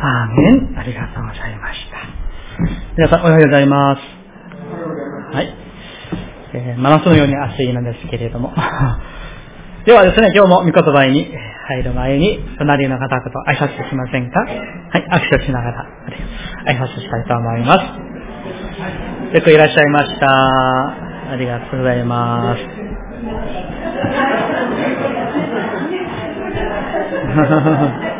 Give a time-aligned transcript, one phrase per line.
[0.00, 0.78] アーメン。
[0.78, 1.98] ありがとうございました。
[2.96, 4.00] 皆さん、おはようございます。
[5.34, 5.54] はい。
[6.54, 8.52] えー、真夏のように暑いなんですけれども。
[9.84, 11.32] ではですね、今日も御言葉に
[11.68, 14.40] 入る前に、隣の方と挨拶しませんか？
[14.40, 14.46] は
[14.98, 15.86] い、握手しながら、
[16.66, 17.80] 挨拶したいと思います。
[19.36, 20.28] よくいらっしゃいました。
[21.32, 22.62] ありがとうございます。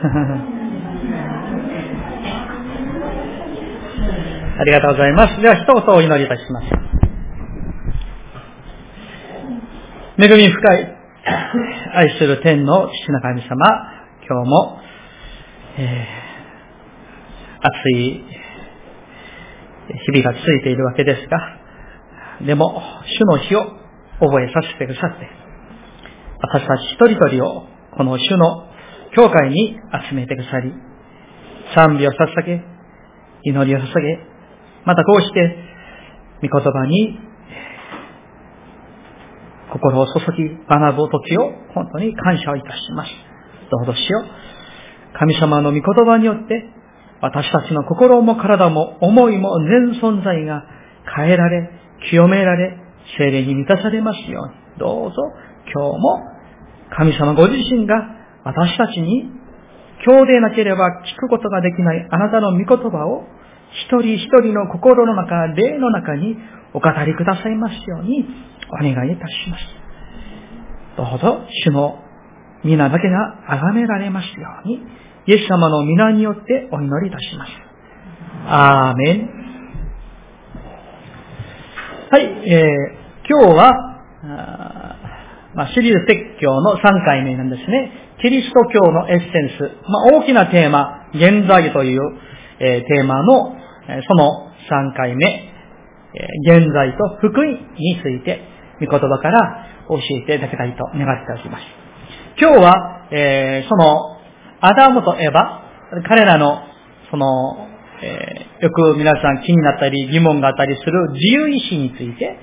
[4.58, 5.42] ありがとうございます。
[5.42, 6.66] では、一言お祈りいたします。
[10.18, 10.96] 恵み深い、
[11.94, 13.48] 愛する天の父の神様、
[14.26, 14.80] 今日も、
[15.78, 18.24] えー、暑い
[20.06, 21.58] 日々が続いているわけですが、
[22.46, 23.66] でも、主の日を
[24.20, 25.28] 覚えさせてくださって、
[26.40, 28.69] 私たち一人一人をこの主の
[29.14, 29.76] 教会に
[30.08, 30.72] 集めてくださり、
[31.74, 32.62] 賛美を捧げ、
[33.42, 34.18] 祈りを捧げ、
[34.84, 35.56] またこうして、
[36.42, 37.18] 御言葉に
[39.72, 43.10] 心を注ぎ学ぶ時を本当に感謝をいたします。
[43.70, 45.18] どうぞしよう。
[45.18, 46.64] 神様の御言葉によって、
[47.20, 49.50] 私たちの心も体も思いも
[49.92, 50.64] 全存在が
[51.16, 51.70] 変えられ、
[52.10, 52.78] 清められ、
[53.18, 54.78] 精霊に満たされますように。
[54.78, 55.14] どうぞ
[55.72, 56.24] 今日も
[56.96, 58.19] 神様ご自身が
[58.50, 59.30] 私たちに
[60.04, 63.24] 今日でなければ聞くことができないあなたの御言葉を
[63.70, 66.36] 一人一人の心の中、霊の中に
[66.74, 68.24] お語りくださいますように
[68.72, 69.64] お願いいたします。
[70.96, 72.02] どうぞ主の
[72.64, 74.80] 皆だけが崇められますように、
[75.26, 77.52] イエス様の皆によってお祈りいたします。
[78.46, 79.40] アーメン。
[82.10, 83.70] はい、えー、今日は、
[85.54, 88.09] まあ、シリーズ説教の3回目なんですね。
[88.22, 89.62] キリスト教のエッセンス。
[89.88, 92.00] まあ、大きなテーマ、現在という、
[92.60, 93.56] えー、テーマの、
[93.88, 98.40] えその3回目、え現在と福音について、
[98.80, 101.64] 御言葉から教えていただきたいと願っております。
[102.38, 104.16] 今日は、えー、その、
[104.60, 106.62] アダムとエヴァ、彼らの、
[107.10, 107.68] その、
[108.02, 112.38] えー、よく皆さん気になったり疑問があったりする自由意志について、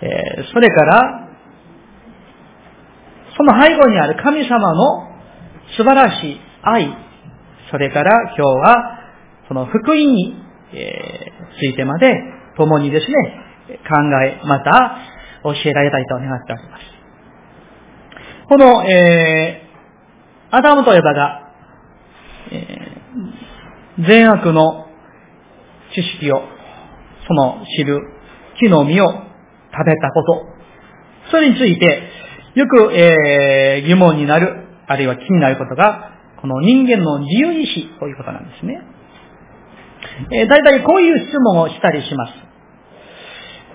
[0.00, 1.31] えー、それから、
[3.42, 5.08] その背後にある神様の
[5.76, 6.96] 素晴らしい愛、
[7.72, 9.00] それから今日は
[9.48, 10.36] その福音に、
[10.72, 12.14] え、ついてまで
[12.56, 13.14] 共にですね、
[13.78, 14.96] 考え、また
[15.42, 16.82] 教えられたいと願っております。
[18.48, 21.52] この、えー、アダムとエバが、
[22.52, 24.86] えー、善悪の
[25.96, 26.42] 知識を、
[27.26, 27.98] その知る
[28.60, 29.20] 木の実を食
[29.84, 30.46] べたこと、
[31.32, 32.22] それについて、
[32.54, 38.82] よく、えー、疑問になる、あるいは気になることが、この人間の自由意志ということなんですね。
[40.32, 42.32] えー、大体こういう質問をしたりします。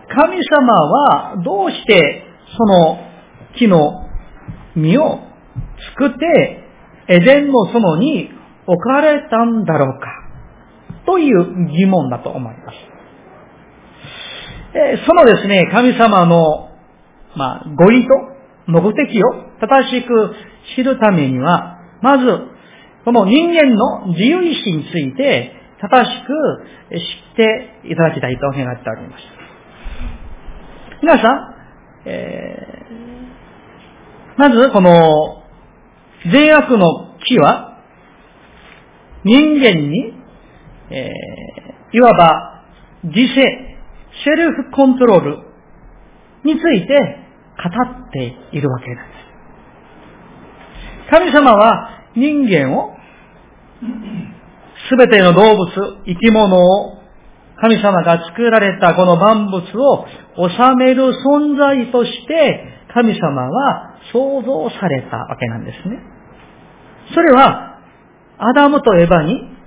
[0.09, 2.23] 神様はどうして
[2.57, 2.99] その
[3.57, 4.07] 木の
[4.75, 5.19] 実を
[5.97, 6.63] 作って
[7.07, 8.29] エデンの園に
[8.67, 10.07] 置かれたんだろうか
[11.05, 12.77] という疑問だと思います。
[14.73, 16.69] えー、そのですね、神様の、
[17.35, 18.09] まあ、ご意図
[18.67, 20.35] 目的を正しく
[20.75, 22.25] 知るためには、まず、
[23.05, 26.33] この人間の自由意志について正しく
[26.91, 26.99] 知
[27.33, 29.23] っていただきたいと願っております。
[31.01, 31.55] 皆さん、
[32.05, 35.43] えー、まずこの
[36.31, 37.81] 善悪の木は
[39.23, 40.13] 人間に、
[40.89, 42.63] えー、いわば
[43.03, 43.77] 自制、
[44.25, 45.37] セルフコントロール
[46.43, 47.26] について
[47.57, 47.63] 語
[48.07, 49.27] っているわけなんです。
[51.09, 52.95] 神様は人間を
[54.89, 55.67] すべての動物、
[56.05, 56.97] 生き物を
[57.59, 62.63] 神様が作られたこの万物を治める存在として
[62.93, 65.97] 神様は創造されたわけなんですね。
[67.13, 67.79] それは
[68.37, 69.57] アダムとエバに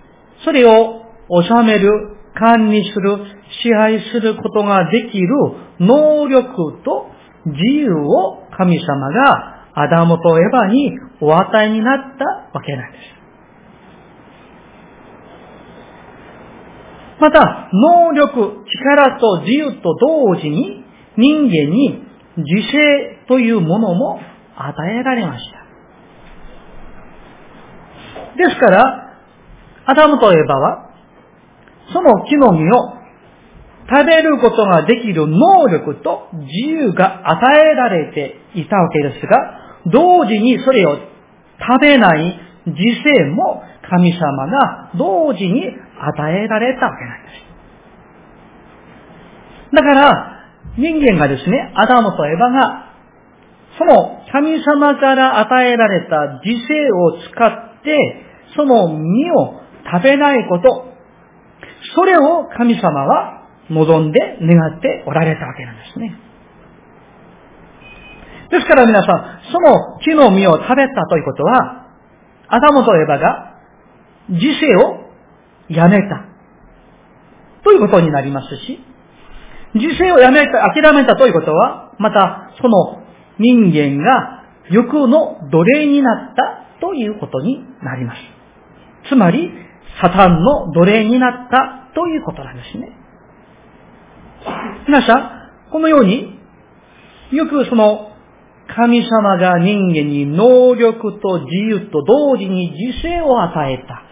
[0.45, 1.03] それを
[1.43, 3.19] 治める、管理する、
[3.63, 5.29] 支配することができる
[5.81, 7.07] 能力と
[7.47, 13.21] 自由を神様がアダムとエバにお与えになったわけなんです。
[17.21, 20.85] また、能力、力と自由と同時に
[21.17, 22.03] 人間に
[22.39, 24.19] 自制というものも
[24.57, 25.61] 与えられました。
[28.37, 29.19] ですから、
[29.85, 30.91] アダムとエバは、
[31.93, 33.00] その木の実を
[33.91, 40.97] 食べることができる能力と自由が与えられていたわけですが、同時にそれを
[41.59, 45.75] 食べない自制も神様が同時に与
[46.33, 47.51] えられたわけなんです。
[49.75, 50.37] だから、
[50.77, 52.87] 人間がですね、アダムとエヴァが、
[53.77, 59.61] その神様から与えられた自制を使って、その実を
[59.93, 60.87] 食べないこと、
[61.97, 63.40] それを神様は
[63.71, 66.15] 望んで願っておられたわけなんですね。
[68.51, 71.87] ですから皆さん、その木の実を食べたということは、
[72.49, 73.55] アダムとエバが
[74.29, 75.11] 自制を
[75.69, 76.25] やめた
[77.63, 78.81] ということになりますし、
[79.75, 83.03] 自制をやめた、諦めたということは、またその
[83.39, 88.21] 人間が欲の奴隷になったということになります。
[89.09, 89.49] つまり、
[90.01, 93.00] サタンの奴隷になったということなんですね。
[94.87, 95.15] 皆さ
[95.69, 96.39] ん、このように、
[97.33, 98.11] よくその、
[98.75, 104.03] 神様が人間に能力と自由と同時に自制を与えた。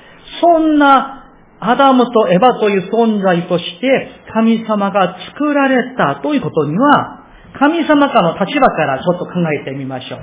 [0.40, 1.18] そんな
[1.60, 7.24] アダムとエバという存在として神様が作られたということには、
[7.58, 10.20] 神様からの立場からちょっと考えてみましょう。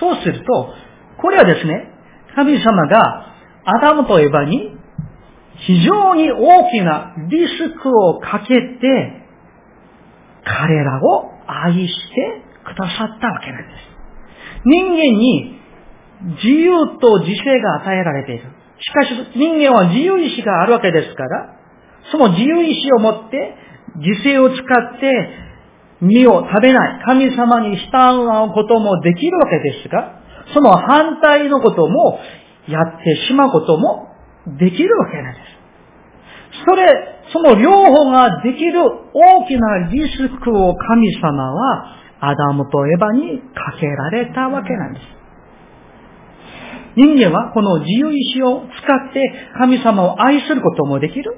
[0.00, 0.74] そうすると、
[1.20, 1.92] これはですね、
[2.34, 3.26] 神様が
[3.64, 4.76] アダムとエバに
[5.66, 9.25] 非常に大きなリスクをかけて、
[10.46, 13.96] 彼らを愛してくださったわけなんです。
[14.64, 15.60] 人間に
[16.42, 18.44] 自由と自制が与えられている。
[18.78, 21.56] しかし人間は自由意志があるわけですから、
[22.12, 23.56] その自由意志を持って
[23.96, 25.46] 自制を使って
[26.00, 30.22] 身を食べない、神様に従うこともできるわけですが、
[30.54, 32.20] その反対のことも
[32.68, 34.08] やってしまうことも
[34.58, 36.64] できるわけなんです。
[36.66, 38.80] それ、その両方ができる
[39.12, 41.86] 大きなリスクを神様は
[42.20, 45.06] アダムとエバにかけられたわけなんです。
[46.96, 51.36] 人間はこの自由意志を使って神様を愛することもできる。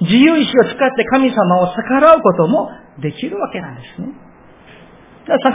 [0.00, 2.68] 自由意志を使って神様を逆らうことも
[3.02, 4.08] できるわけなんですね。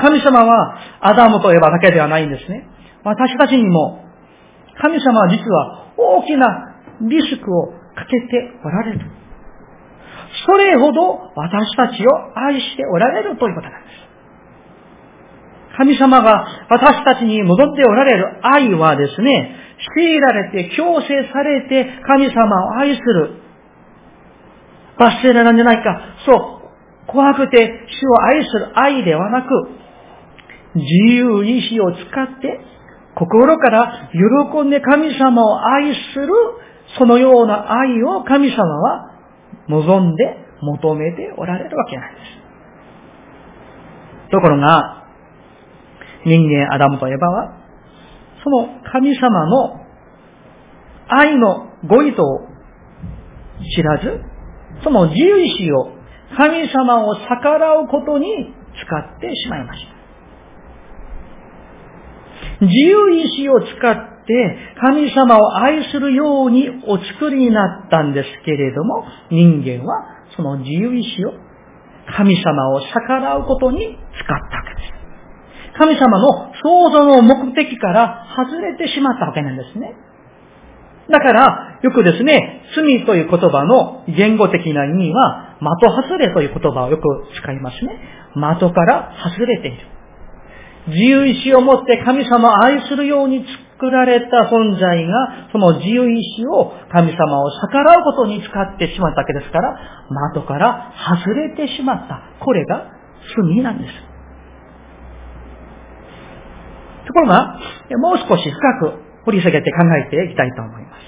[0.02, 2.68] 神様はアダムとエバだけではないんですね。
[3.04, 4.04] 私たちにも
[4.82, 8.28] 神様は実は大きなリスクをかけて
[8.64, 9.19] おられる。
[10.46, 14.00] それほど私たちを愛しておられるということなんです。
[15.78, 19.56] 神様が私たちに戻っておられる愛はですね、
[19.96, 23.42] 強いられて、強制されて神様を愛する。
[24.98, 26.02] 罰せらなんじゃないか。
[26.26, 26.60] そう。
[27.08, 27.58] 怖くて
[27.88, 29.48] 主を愛する愛ではなく、
[30.76, 32.60] 自由意志を使って
[33.16, 36.28] 心から喜んで神様を愛する
[36.98, 39.19] そのような愛を神様は
[39.70, 40.24] 望んで
[40.62, 42.26] 求めておられるわけなんです。
[44.32, 45.06] ところが、
[46.26, 47.58] 人間アダムとエバは、
[48.44, 49.86] その神様の
[51.08, 52.50] 愛のご意図を
[53.76, 54.22] 知らず、
[54.84, 55.94] その自由意志を
[56.38, 59.86] 神様を逆らうことに使ってしまいまし
[62.60, 62.66] た。
[62.66, 64.19] 自由意志を使って
[64.80, 70.04] 神様を愛するようにお作りになったんですけれども、人間は
[70.36, 71.34] その自由意志を
[72.16, 75.00] 神様を逆らうことに使ったわけです。
[75.78, 79.96] 神様の創造の目的から外れてしまったわけなんですね。
[81.10, 87.04] だから、よくですね、罪という言葉の言語的な意味は、的外れという言葉をよく
[87.42, 88.00] 使いますね。
[88.36, 89.99] 的から外れている。
[90.90, 93.46] 自由意志を持って神様を愛するように
[93.80, 99.78] 作られた存在が、その自由意志を神様を逆らうことに使ってしまったわけですから、
[100.34, 100.94] 的から
[101.24, 102.22] 外れてしまった。
[102.44, 102.92] これが
[103.36, 103.94] 罪なんです。
[107.08, 107.60] ところが、
[107.98, 108.94] もう少し深く
[109.26, 111.00] 掘り下げて考えていきたいと思います。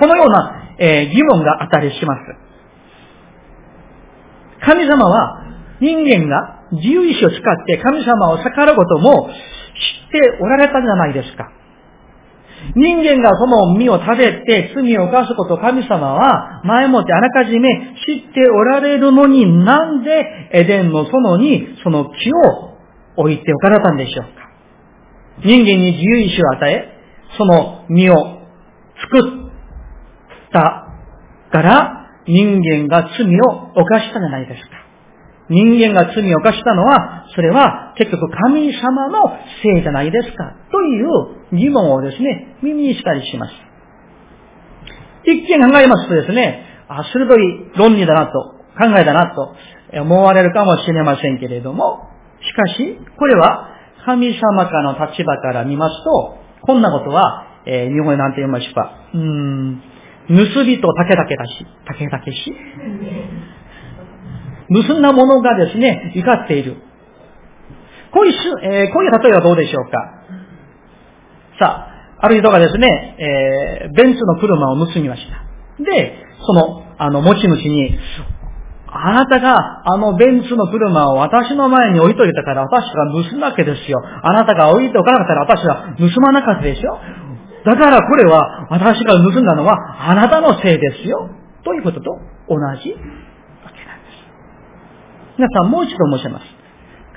[0.00, 2.20] このような、え疑問があったりします。
[4.64, 5.44] 神様は
[5.80, 11.50] 人間が自由意志を使って神様を逆らうことも知っておられたじゃないですか。
[12.74, 17.68] 人間がその実を食べて罪を犯すことを神様は前もってあらかじめ
[18.04, 22.76] 知っておられるのになんでエデンの園にその木を
[23.16, 24.30] 置いておかれたんでしょうか。
[25.44, 26.98] 人間に自由意志を与え、
[27.36, 28.16] その実を
[29.00, 29.50] 作っ
[30.52, 30.88] た
[31.52, 34.87] から人間が罪を犯したじゃないですか。
[35.48, 43.52] 人間が罪を犯したのは、それは結局神様のせいじゃないですかという疑問をですね、耳にしたりします。
[45.24, 48.32] 一見考えますとですね、あ鋭い論理だなと
[48.78, 49.54] 考えだなと
[50.00, 53.68] 思われるかもしれませんけれども、しかし、これは
[54.04, 58.92] 神様からの立場から見ますと、こんなことは、えー、日本語で何て言いましょうか。
[59.14, 59.82] うーん、
[60.54, 62.54] 盗りと竹だけだし、竹だけし。
[64.68, 66.76] 盗んだものがですね、怒っている。
[68.12, 68.32] こういう、
[68.62, 69.98] えー、こういう例えはどうでしょうか？
[71.58, 71.88] さ
[72.20, 75.82] あ、ある人がですね、えー、ベンツの車を盗みました。
[75.82, 77.98] で、その、あの、持ち主に、
[78.90, 84.00] あなたがあのベンツの車を私の前に置いといたから私が盗むわけですよ。
[84.02, 86.98] あなたが置いておかなかったら私は盗まなかったでしょ。
[87.66, 91.28] だからこれは私が盗んだのはあなたのせいですよ。
[91.64, 92.94] ということと同じ。
[95.38, 96.44] 皆さんもう一度申します。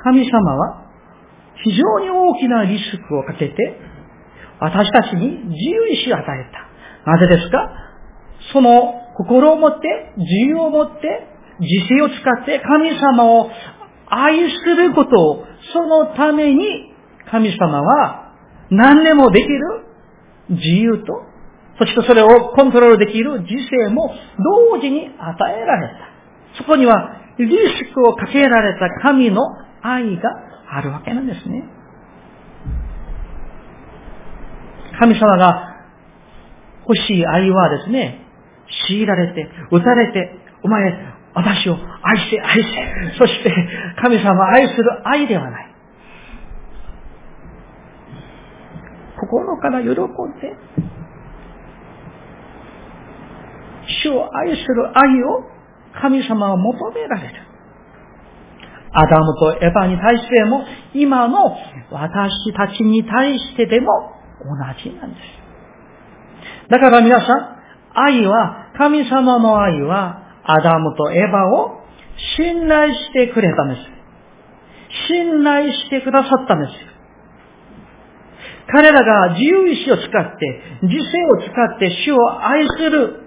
[0.04, 0.86] 神様は
[1.64, 3.56] 非常に大きなリスクをかけて
[4.60, 6.46] 私たちに自由意志を与え
[7.04, 7.12] た。
[7.12, 7.58] なぜですか？
[8.54, 11.28] その心を持って、自由を持って、
[11.60, 13.50] 自制を使って神様を
[14.08, 16.94] 愛することを、そのために
[17.30, 18.36] 神様は
[18.70, 19.86] 何でもできる
[20.50, 21.24] 自由と、
[21.80, 23.48] そしてそれをコントロールできる自
[23.84, 24.14] 制も
[24.72, 25.10] 同時に与
[25.56, 25.88] えられ
[26.54, 26.58] た。
[26.58, 27.58] そこにはリ
[27.90, 29.42] スクをかけられた神の
[29.82, 30.30] 愛が
[30.70, 31.64] あるわけなんですね。
[35.00, 35.72] 神様が
[36.88, 38.22] 欲しい愛はですね、
[38.88, 40.94] 強いられて、打たれて、お前、
[41.34, 43.54] 私を愛して、愛して、そして
[44.02, 45.72] 神様を愛する愛ではない。
[49.20, 50.56] 心から喜んで、
[54.04, 55.51] 主を愛する愛を
[56.00, 57.34] 神様は求められる。
[58.94, 61.56] アダムとエヴァに対しても、今の
[61.92, 63.88] 私たちに対してでも
[64.40, 66.70] 同じなんです。
[66.70, 67.62] だから皆さん、
[67.94, 71.82] 愛は、神様の愛は、アダムとエヴァを
[72.38, 73.82] 信頼してくれたんです。
[75.08, 76.74] 信頼してくださったんです。
[78.68, 83.24] 彼らが自由意志を使って、自制を使って主を愛する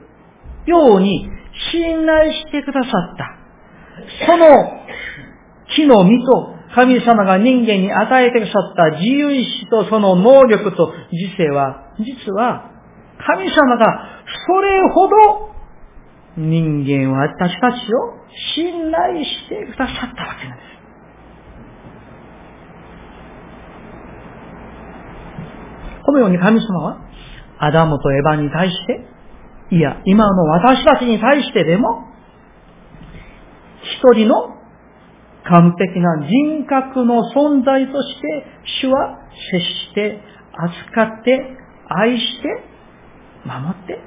[0.67, 1.34] ように
[1.73, 3.39] 信頼してくださった。
[4.27, 4.47] その
[5.77, 12.71] 木の実と神様が人間に与えてくださった自由意志とその能力と自制は、実は
[13.19, 13.87] 神様が
[14.47, 15.55] それほど
[16.37, 18.25] 人間は私たちを
[18.57, 20.75] 信頼してくださったわけなんです。
[26.05, 26.99] このように神様は
[27.59, 29.14] アダムとエヴァに対して、
[29.75, 32.07] いや、今の私たちに対してでも、
[33.83, 34.55] 一人の
[35.43, 38.47] 完璧な人格の存在として、
[38.83, 39.19] 主は
[39.51, 40.21] 接して、
[40.57, 41.57] 扱って、
[41.89, 42.49] 愛して、
[43.45, 43.99] 守って、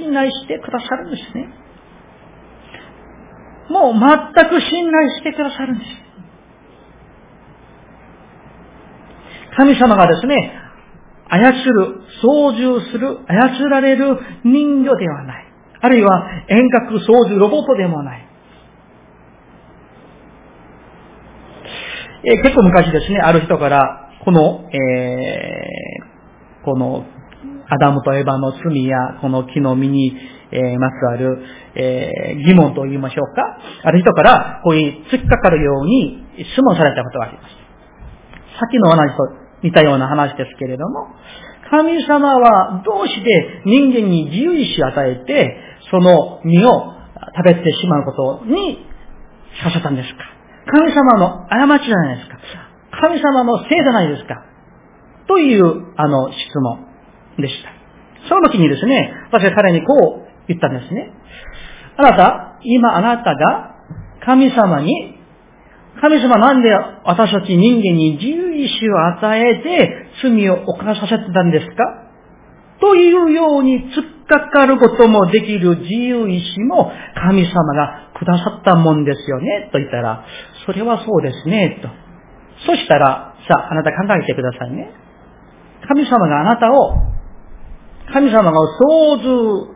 [0.00, 1.54] 信頼してくださるんですね。
[3.70, 5.90] もう全く信頼してくださるんです。
[9.56, 10.61] 神様がですね、
[11.32, 15.44] 操る、操縦する、操られる人魚ではない。
[15.80, 18.28] あるいは遠隔操縦ロボットでもない。
[22.24, 27.06] えー、結構昔ですね、ある人から、この、えー、この
[27.68, 30.14] アダムとエヴァの罪や、この木の実に、
[30.52, 31.42] えー、まつわる、
[31.74, 33.58] え、疑問と言いましょうか。
[33.84, 37.54] ある人から、こういう突っかかるように質問されたことがあります。
[38.60, 41.08] さっきの話と似たような話ですけれども、
[41.70, 45.56] 神様はどうして人間に自由意志を与えて、
[45.90, 46.92] その実を
[47.36, 48.84] 食べてしまうことに
[49.62, 50.18] させたんですか？
[50.70, 52.36] 神様の過ちじゃないですか？
[53.00, 54.44] 神様のせいじゃないですか？
[55.28, 56.86] という、あの、質問。
[57.38, 57.70] でした。
[58.28, 61.10] その時にですね、私は彼にこう言ったんですね。
[61.96, 63.76] あなた、今あなたが
[64.24, 65.11] 神様に、
[66.00, 66.70] 神様なんで
[67.04, 72.08] 私たち人間に自由意志を与えて罪を犯させてたんですか？
[72.80, 80.24] というように突っかかることもできる自由意志も神様がくださったもんですよね、と言ったら、
[80.66, 81.88] それはそうですね、と。
[82.66, 84.90] そしたら、さあ、あなた考えてくださいね。
[85.86, 86.94] 神様があなたを
[88.12, 89.66] 神様が想像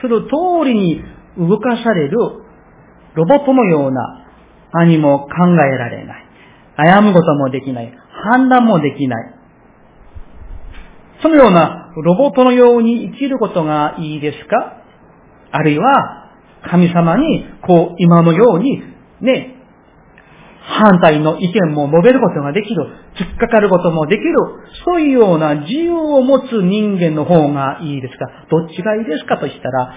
[0.00, 1.02] する通りに
[1.38, 2.18] 動かされる
[3.14, 4.25] ロボットのような
[4.78, 6.24] 何も考えられない。
[6.78, 7.92] 悩むこともできない。
[8.32, 9.34] 判断もできない。
[11.22, 14.82] そのようなロボットのように生きることがいいですか？
[15.50, 16.30] あるいは
[16.68, 18.82] 神様にこう今のように
[19.22, 19.54] ね、
[20.60, 22.82] 反対の意見も述べることができる、
[23.18, 24.34] 突っかかることもできる、
[24.84, 28.26] そういうような自由を持つ人間の方がいいですか？
[28.50, 29.94] どっちがいいですかとしたら、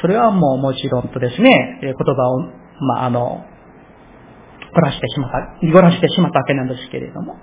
[0.00, 2.40] それはもうもちろんとですね、言葉を
[2.78, 3.44] まあ、あの、
[4.76, 7.36] 凝らしてしまった、濁らしてしまったわけなんですけれども、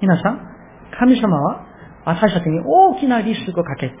[0.00, 0.40] 皆さん、
[0.98, 1.66] 神様は
[2.04, 3.96] 私たちに大きなリスクをかけて、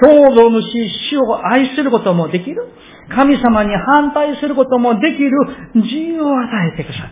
[0.00, 0.62] 創造主、
[1.10, 2.68] 主を愛することもできる。
[3.14, 5.30] 神様に反対することもできる
[5.74, 7.08] 自由を与えてくださっ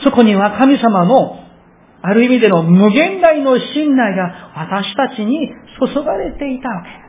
[0.00, 0.04] た。
[0.04, 1.38] そこには神様の
[2.02, 7.07] ある意味での無限大の信頼が私たちに注がれていたわけ。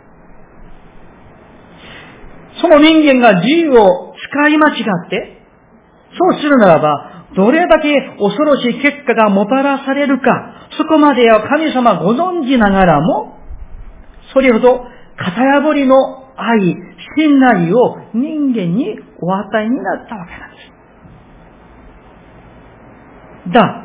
[2.61, 5.41] その人間が自由を使い間違って、
[6.17, 13.37] そうするならば、どれだけ恐ろしい結果がもたらされるか、そこまでは神様ご存知ながらも、
[14.33, 14.83] それほど
[15.17, 15.95] 型破りの
[16.35, 16.75] 愛、
[17.17, 20.57] 信頼を人間にお与えになったわけなんで
[23.47, 23.53] す。
[23.53, 23.83] だ、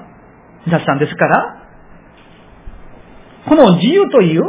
[0.66, 1.60] 皆さんですから、
[3.48, 4.42] この自由という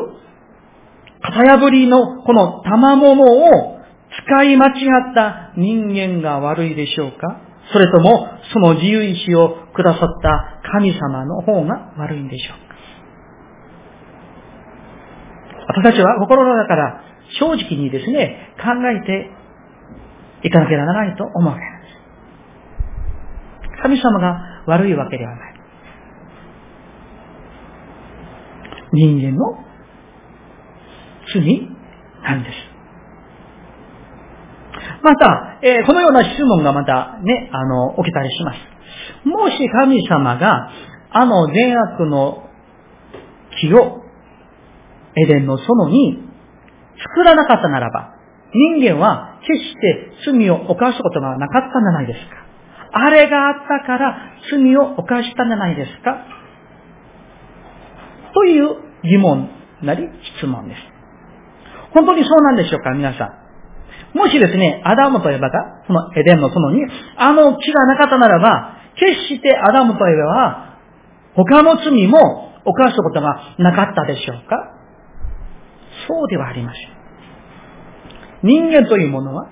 [1.22, 3.75] 型破りのこの賜物を
[4.24, 4.70] 使い間違
[5.12, 7.42] った人間が悪いでしょうか？
[7.74, 12.76] それともその自由意志をくださった神様の方が悪いんでしょうか？
[15.68, 17.02] 私たちは心の中から
[17.40, 19.32] 正直にですね、考えて
[20.48, 21.66] いかなければならないと思うわけで
[23.74, 23.82] す。
[23.82, 25.56] 神様が悪いわけではない。
[28.94, 29.58] 人間の
[31.34, 31.68] 罪
[32.24, 32.75] なんです。
[35.06, 39.28] また、えー、このような質問がまたね、あの、起きたりします。
[39.28, 40.72] もし神様が、
[41.12, 42.50] あの善悪の
[43.62, 44.02] 木を、
[45.16, 46.18] エデンの園に
[46.98, 48.16] 作らなかったならば、
[48.52, 52.44] 人間は決して罪を犯すことがなかったんじゃないですか。
[52.92, 54.18] あれがあったから
[54.50, 56.26] 罪を犯したんじゃないですか
[58.34, 58.70] という
[59.04, 59.50] 疑問
[59.84, 60.10] なり
[60.40, 60.82] 質問です。
[61.94, 63.45] 本当にそうなんでしょうか皆さん。
[64.14, 66.86] もしですね、アダムとエバが、そのエデンの園に、
[67.18, 70.80] あの木がなかったならば、決してアダムとエバは、
[71.36, 74.56] 他の罪も犯すことがなかったでしょうか？
[76.08, 76.90] そうではありません。
[78.44, 79.50] 人間というものは、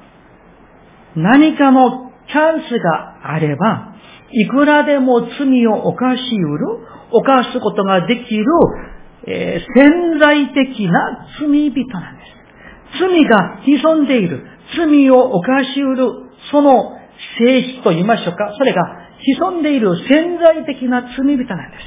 [1.15, 3.95] 何かのチャンスがあれば、
[4.32, 6.65] いくらでも罪を犯しうる、
[7.12, 8.45] 犯すことができる
[9.25, 12.42] えー、潜在的な罪人なんです。
[12.99, 14.45] 罪が潜んでいる、
[14.77, 16.12] 罪を犯しうる、
[16.51, 16.97] その
[17.39, 18.82] 性質と言いましょうか、それが
[19.19, 21.84] 潜んでいる潜在的な罪人なんです。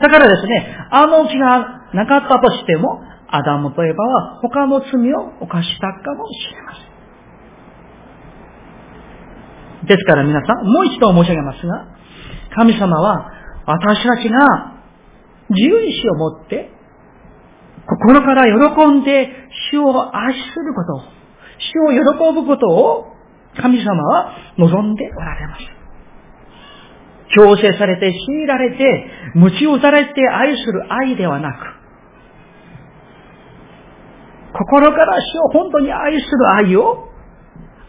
[0.00, 6.82] だからですね、あの気がなかったとしても、アダムとエバは他の罪を犯したかもしれませ
[9.84, 9.86] ん。
[9.86, 11.86] ですから皆さん、もう一度申し上げますが、
[12.54, 13.30] 神様は
[13.66, 14.72] 私たちが
[15.50, 16.70] 自由意志を持って
[17.86, 21.02] 心から喜んで主を愛すること、
[21.58, 23.06] 主を喜ぶことを
[23.56, 25.62] 神様は望んでおられます。
[27.34, 31.56] 強制されて、強いられて、鞭打たれて愛する愛ではなく、
[34.52, 37.08] 心から主を本当に愛する愛を、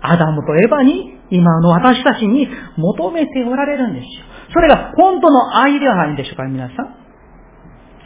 [0.01, 4.09] アダムとエバに、今の私たちに求めておられるんですよ。
[4.53, 7.06] それが本当の愛ではないんでしょうか、皆さん。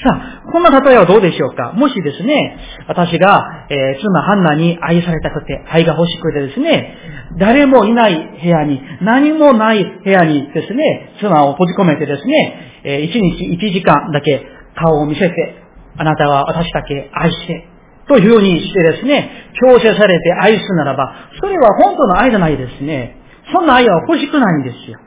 [0.03, 0.09] さ
[0.47, 1.73] あ、こんな例えはどうでしょうか？
[1.73, 6.97] もしですね、私が、えー、妻ハンナに愛されたくて、愛が欲しくてですね、
[7.37, 14.43] 誰もいない部屋に、何もない部屋にですね、妻を閉じ込めてですね、えー、一日一時間だけ
[14.75, 15.55] 顔を見せて、
[15.97, 17.67] あなたは私だけ愛して、
[18.07, 19.29] というふうにしてですね、
[19.61, 23.17] 強制されて愛すならば、それは本当の愛じゃないですね。
[23.53, 24.99] そんな愛は欲しくないんですよ。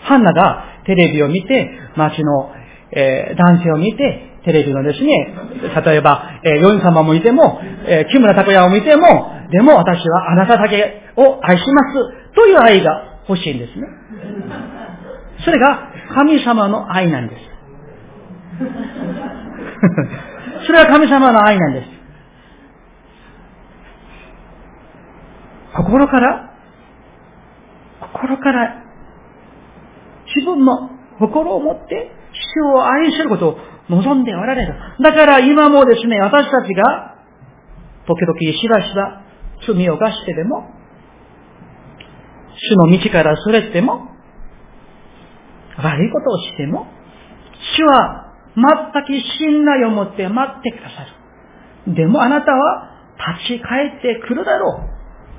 [0.00, 2.50] ハンナがテレビを見て、街の
[2.94, 5.34] えー、男性を見て、テレビのですね、
[5.84, 13.86] 例えば、えー、ヨン様もいても、えー、木村拓哉を見ても、でも私はあなただけを愛します、という愛が欲しいんですね。
[15.44, 17.42] それが神様の愛なんです。
[20.66, 21.88] それは神様の愛なんです。
[25.76, 26.50] 心から、
[28.00, 28.82] 心から
[30.34, 34.74] 自分の心を持って主を愛することを望んでおられる。
[35.00, 37.16] だから今もですね、私たちが、
[38.06, 39.22] 時々しばしば
[39.66, 40.70] 罪を犯してでも、
[42.54, 44.08] 主の道からそれても、
[45.78, 46.86] 悪いことをしても、
[47.76, 51.04] 主は全く信頼を持って待ってくださ
[51.86, 51.94] る。
[51.94, 52.90] でもあなたは
[53.36, 54.84] 立ち返ってくるだろ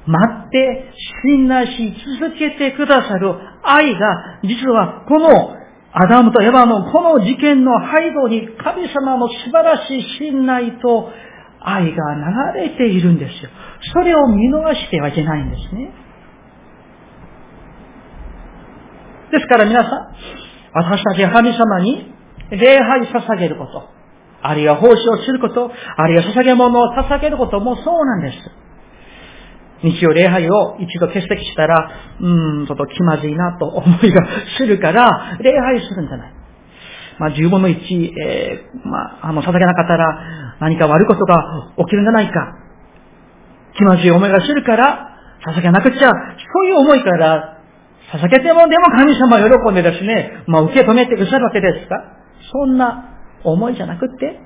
[0.08, 0.12] う。
[0.12, 0.92] 待って
[1.24, 5.63] 信頼し続けてくださる愛が、実はこの
[5.96, 11.12] アダムとエヴァのこの事件の背後に神様の素晴らしい信頼と
[11.62, 12.16] 愛が
[12.56, 13.50] 流れているんですよ。
[13.94, 15.94] それを見逃してはいけないんですね。
[19.32, 20.16] ですから皆さん、
[20.74, 22.12] 私たち神様に
[22.50, 23.90] 礼拝捧げること、
[24.42, 28.63] あるいは奉仕をすること、あるいは捧げ物を捧げることもそうなんです。
[29.84, 34.26] 日曜礼拝を一度欠席したら、うん、ちょっと気まずいなと思いが
[34.58, 36.34] するから、礼拝するんじゃない。
[37.20, 42.58] まあ、10分の1、えー、まあ、あの、捧げなかったら何か悪いことが起きるんじゃないか。
[43.76, 45.10] 気まずい思いがするから、
[45.46, 46.10] 捧げなくちゃ。
[46.10, 46.16] そ
[46.64, 47.54] ういう思いから
[48.14, 51.96] 捧げてもでも神様喜んでですね、まあ受け止めてくださるわけですか
[52.52, 53.10] そんな
[53.44, 54.40] 思いじゃなくて、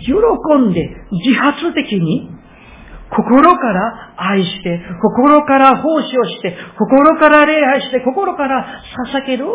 [0.00, 0.12] 喜
[0.58, 2.30] んで自発的に
[3.14, 8.82] 心から愛して、心から奉仕をして、心から礼拝して、心から
[9.14, 9.46] 捧げる、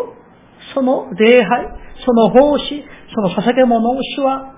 [0.74, 1.66] その礼拝、
[2.04, 4.54] その奉仕、その捧げ物を主は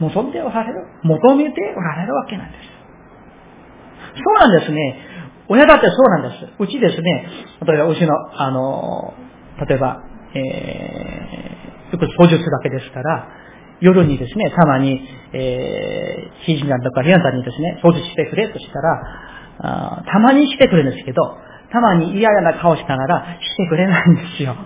[0.00, 2.78] 望んでおられる、求めておられるわけなんです。
[4.14, 4.96] そうなんですね。
[5.48, 6.52] 親だってそうなんです。
[6.58, 7.26] うちですね、
[7.66, 9.14] 例えばうちの、あの、
[9.66, 10.02] 例えば、
[10.34, 13.28] えー、よく掃除するだけですから、
[13.80, 15.00] 夜にですね、たまに、
[15.32, 19.02] えー、知人団とかリアンタにですね、掃除してくれとしたら、
[19.60, 21.36] あたまにしてくれるんですけど、
[21.70, 24.56] たまに嫌々な顔しながらしてくれないんですよ。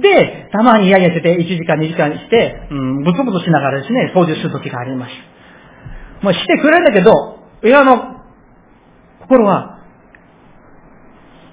[0.00, 5.12] で、たまに嫌々してて、1時間2時間して、うん、ブツブツしながらですね、掃除する時があります。
[6.22, 7.10] もうしてくれるんだけど、
[7.62, 8.20] 親の
[9.20, 9.78] 心は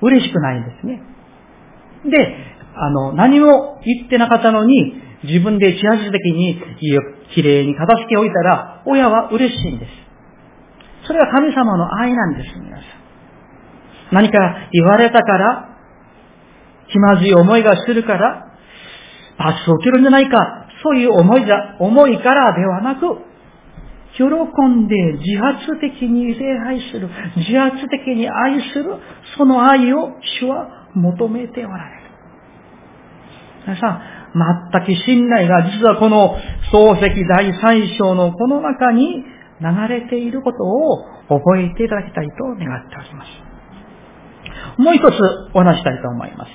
[0.01, 1.01] 嬉しくないんですね。
[2.09, 2.35] で、
[2.75, 7.01] あの、何も言ってなかったのに、自分で自発的に家を
[7.33, 9.91] きれいに片付けおいたら、親は嬉しいんです。
[11.07, 12.85] それは神様の愛なんです、皆さん。
[14.11, 14.37] 何か
[14.71, 15.69] 言われたから、
[16.91, 18.47] 気まずい思いがするから、
[19.37, 23.31] 罰を受けるんじゃないか、そういう思いじゃ、思いからではなく、
[24.13, 28.97] 喜んで自発的に礼拝する、自発的に愛する、
[29.37, 32.01] その愛を主は求めておられる。
[33.67, 36.37] 皆さん、全く信頼が実はこの
[36.71, 39.23] 漱石第三章のこの中に
[39.61, 44.81] 流れていることを覚えていただきたいと願っております。
[44.81, 45.13] もう一つ
[45.53, 46.51] お話したいと思います。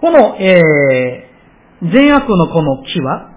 [0.00, 3.32] この、えー、善悪のこの木は、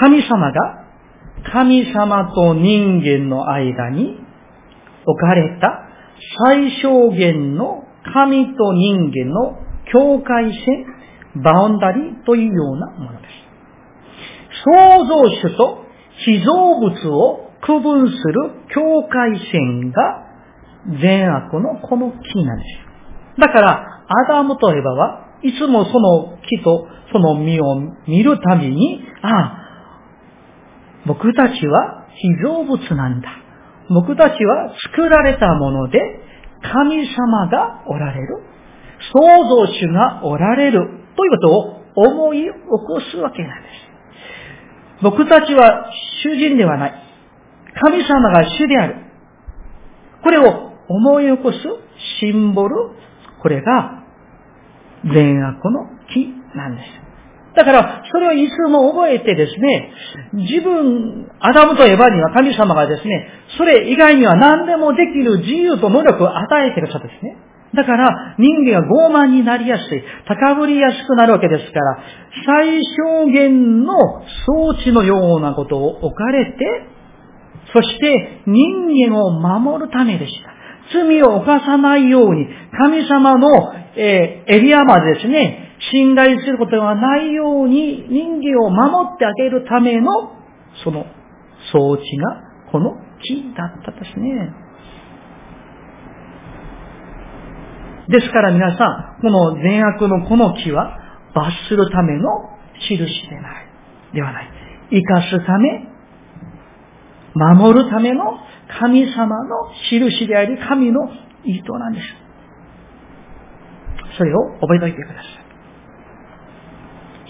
[0.00, 0.78] 神様が
[1.52, 4.18] 神様と人間の間に
[5.06, 5.88] 置かれた
[6.46, 13.48] 最小限の神と人間の境界線、バウンダリーというようなものです。
[14.64, 15.84] 創造主と
[16.24, 20.28] 被造物を区分する境界線が
[21.00, 22.64] 善悪のこの木なんで
[23.36, 23.40] す。
[23.40, 29.58] だから、アダムとエバはいつもその木とその実を見るたびに、ああ、
[31.06, 33.28] 僕たちは被造物なんだ。
[33.90, 35.98] 僕たちは作られたもので、
[36.62, 38.42] 神様がおられる。
[39.12, 40.80] 創造主がおられる。
[41.16, 42.50] ということを思い起
[42.86, 45.02] こすわけなんです。
[45.02, 45.90] 僕たちは
[46.22, 46.94] 主人ではない。
[47.80, 48.96] 神様が主である。
[50.22, 51.58] これを思い起こす
[52.20, 52.74] シンボル、
[53.42, 54.02] これが
[55.04, 57.08] 善悪の木なんです。
[57.56, 59.92] だから、それをいつも覚えてですね、
[60.34, 67.36] 自分、アダムとエヴァには神様がですね、それ以外には何でもできる自由と能力を与えてくださったですね。
[67.74, 71.98] だから、人間が傲慢になりやすい、高ぶりやすくなるわけですから、
[72.46, 73.94] 最小限の
[74.46, 76.58] 装置のようなことを置かれて、
[77.74, 80.50] そして人間を守るためでした。
[80.92, 82.46] 罪を犯さないように、
[82.78, 83.48] 神様の、
[83.96, 90.10] え、エリアまでですね、信頼することがないように人間を守ってあげるための、
[90.82, 91.04] その
[91.72, 94.67] 装置がこの木だったですね。
[98.08, 100.98] ですから皆さん、この善悪のこの木は
[101.34, 102.22] 罰するための
[102.88, 103.68] 印でない。
[104.14, 104.50] ではない。
[104.90, 105.86] 生かすため、
[107.34, 108.24] 守るための
[108.80, 111.00] 神様の印であり、神の
[111.44, 112.06] 意図なんです。
[114.16, 115.24] それを覚えておいてください。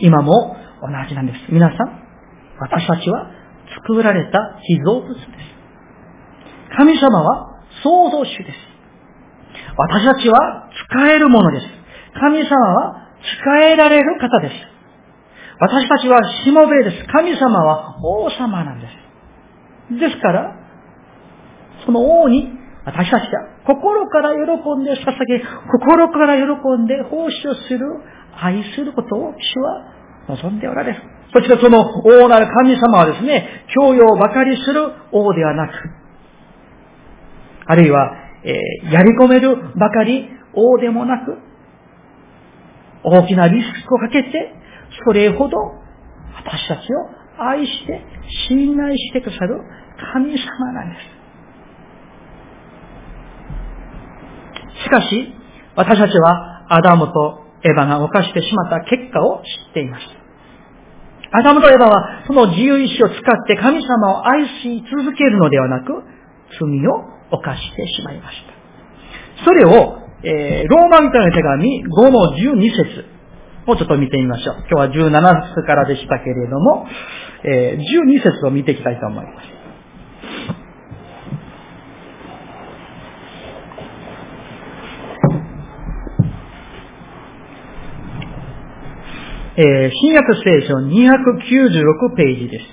[0.06, 1.38] 今も同じなんです。
[1.52, 1.78] 皆さん、
[2.60, 3.30] 私たちは
[3.84, 5.26] 作られた被造物です。
[6.76, 8.67] 神様は創造主です。
[9.76, 11.66] 私たちは使えるものです。
[12.20, 14.54] 神様は使えられる方です。
[15.60, 17.06] 私たちはしもべです。
[17.12, 18.86] 神様は王様なんで
[19.90, 19.98] す。
[19.98, 20.54] ですから、
[21.84, 22.48] その王に
[22.84, 23.28] 私たちが
[23.66, 24.40] 心から喜
[24.80, 25.42] んで捧げ、
[25.72, 27.86] 心から喜んで奉仕をする
[28.40, 31.02] 愛することを主は望んでおられる。
[31.32, 35.72] そしてその王なる神様はですね、教養ばかりする王ではなく、
[37.66, 38.10] あるいは、
[38.44, 41.36] えー、やり込めるばかり王でもなく、
[43.04, 44.54] 大きなリスクをかけて、
[45.04, 45.56] それほど
[46.36, 48.04] 私たちを愛して、
[48.48, 49.60] 信頼してくださる
[50.12, 51.18] 神様なんです。
[54.84, 55.34] しかし、
[55.76, 60.04] 私たちはアダムとエヴァが犯してしまった結果を知っています。
[61.30, 65.92] アダムとエヴァはその自由意志を使って神様を愛し続けるのではなく、
[66.58, 69.44] 罪を犯してしまいました。
[69.44, 73.04] それを、えー、ローマ人の手紙5の12節
[73.66, 74.56] をちょっと見てみましょう。
[74.70, 76.86] 今日は17節からでしたけれども、
[77.44, 79.58] えー、12節を見ていきたいと思います。
[89.60, 92.64] えー、新約聖書296ページです。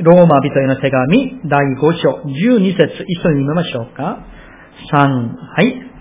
[0.00, 4.24] ローマ人への手紙第5章12節一緒に見ましょうか。
[4.90, 5.92] 3、はい。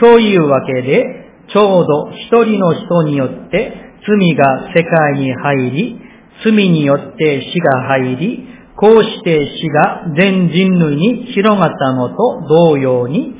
[0.00, 1.04] そういうわけで、
[1.52, 3.72] ちょうど一人の人によって
[4.06, 6.00] 罪が世界に入り、
[6.44, 12.16] 罪によって死が入り、こうして死が全人類に広がったのと
[12.48, 13.34] 同様に、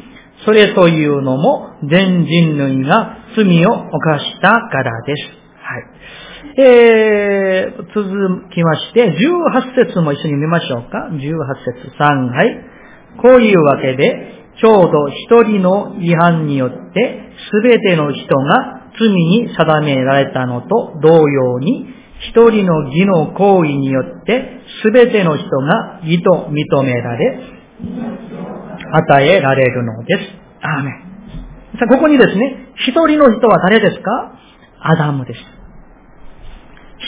[0.44, 5.22] それというのも全人類が罪を犯したからです。
[5.62, 5.96] はい。
[6.58, 11.10] えー、続きまして、18節も一緒に見ましょうか。
[11.12, 12.64] 18節3、はい。
[13.20, 21.88] こういうわけで、ちょうど一人の違反によって、すべての人が罪に定められたのと同様に、
[22.30, 27.38] 一人の義の行為によって、すべての人が義と認められ、
[28.92, 30.20] 与えられるのです。
[30.62, 31.06] アーメン。
[31.78, 34.32] さあ、ここにですね、一人の人は誰ですか？
[34.80, 35.40] アダムです。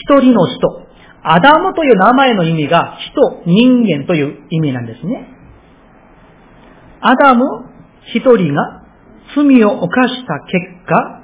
[0.09, 0.89] 一人の人。
[1.23, 5.29] アダムという名前の意味が人、人間という意味なんですね。
[7.01, 7.45] アダム
[8.15, 8.83] 一人が
[9.37, 11.23] 罪を犯した結果、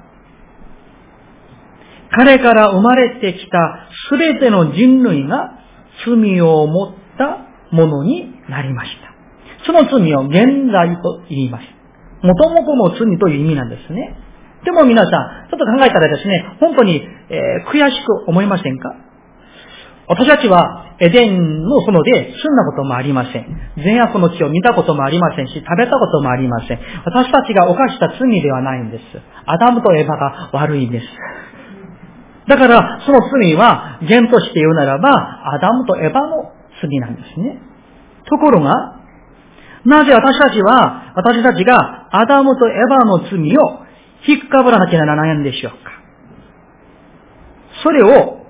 [2.11, 5.59] 彼から生まれてきたすべての人類が
[6.07, 9.15] 罪を持ったものになりました。
[9.67, 11.65] その罪を現在と言います。
[12.25, 14.17] もともとの罪という意味なんですね。
[14.65, 18.95] でも皆さん、ちょっと考えたらですね、本当に、えー、悔しく思いませんか？
[20.07, 23.47] 私たちはエデンの園で住んだこともありません。
[23.77, 26.79] 善悪の地を見たこともありませんし、食べたこともありません。
[27.05, 29.03] 私たちが犯した罪ではないんです。
[29.47, 31.07] アダムとエヴァが悪いんです。
[32.47, 35.09] だから、その罪は、善として言うならば、
[35.55, 37.59] アダムとエヴァの罪なんですね。
[38.29, 39.01] ところが、
[39.87, 43.84] なぜ私たちは、私たちがアダムとエヴァの罪を
[44.27, 45.79] 引っかぶらなきゃならないんでしょうか
[47.83, 48.47] それを、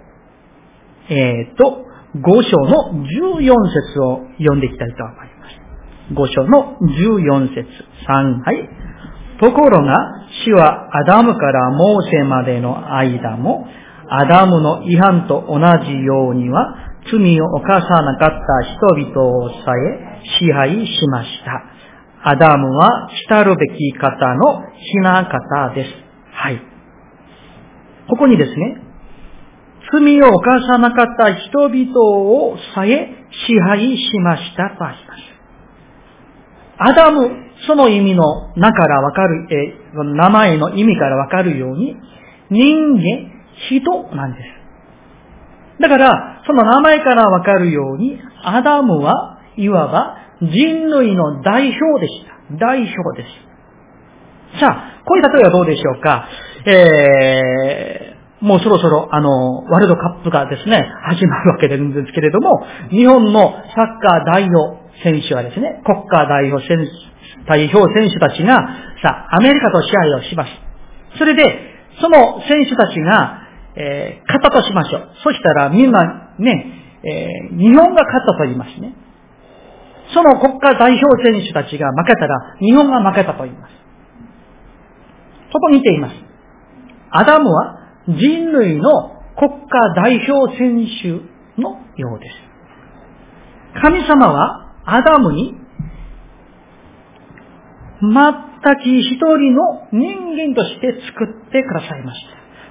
[1.09, 1.85] えっ、ー、と、
[2.17, 3.55] 5章の14
[3.93, 5.65] 節を読んでいきたいと思います。
[6.13, 7.67] 5章の14節
[8.07, 8.69] 3、はい。
[9.41, 9.97] ところが、
[10.45, 13.67] 死はアダムからモーセまでの間も、
[14.09, 16.77] アダムの違反と同じようには、
[17.11, 21.74] 罪を犯さなかった人々をさえ、支配しました。
[22.27, 25.91] アダムは来るべき方のひな方です。
[26.33, 26.63] はい。
[28.09, 28.81] ここにですね、
[29.93, 35.35] 罪を犯さなかった人々をさえ支配しましたとあります。
[36.79, 37.29] アダム、
[37.67, 38.23] その意味の
[38.57, 41.95] 名からわかる、え名前の意味からわかるように、
[42.51, 43.03] 人間、
[43.69, 45.83] 人なんです。
[45.83, 52.35] だから、その名前からわかるように、アダムはいわば人類の代表でした。
[52.59, 53.29] 代表で
[54.57, 54.61] す。
[54.61, 56.29] さあ、こういう例えはどうでしょうか？
[56.67, 66.91] えー、もうそろそろ、あの、ワールドカップがですね、始まるわけですけれども、日本のサッカー代表選手はですね、国家代表選手、
[67.47, 68.57] 代表選手たちが、
[69.03, 70.51] さあ、アメリカと試合をします。
[71.19, 71.43] それで、
[72.01, 73.41] その選手たちが、
[73.77, 75.09] えー、勝ったとしましょう。
[75.25, 78.95] そしたらみんなね、えー、日本が勝ったと言いますね。
[80.13, 83.73] その国家代表選手たちが負けたら、日本が負けたと言います。
[85.53, 86.15] そこにています。
[87.11, 88.91] アダムは人類の
[89.37, 91.09] 国家代表選手
[91.61, 93.81] のようです。
[93.81, 95.55] 神様はアダムに
[98.03, 102.21] 全く一人の人間として作ってくださいまし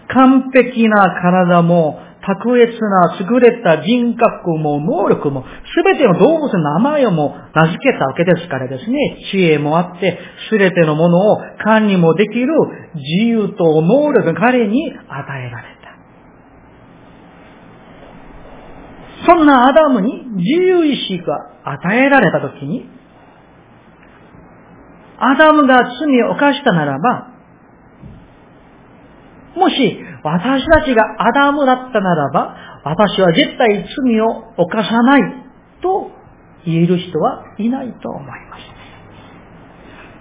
[0.08, 0.14] た。
[0.14, 10.18] 完璧な体も卓越な優れた人格も能力も、すべての動物の名前をも名付けたわけですからですね、知恵もあって、
[10.50, 12.48] すべてのものを管理もできる
[12.96, 15.84] 自由と能力が彼に与えられた。
[19.26, 22.90] そんなアダムに自由意志が与えられたときに、
[25.20, 27.28] アダムが罪を犯したならば、
[29.56, 32.56] もし私たちがアダムだったならば、
[32.86, 35.22] 私は絶対罪を犯さない
[35.82, 36.12] と
[36.66, 38.62] 言える人はいないと思います。